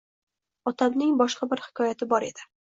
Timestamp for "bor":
2.15-2.27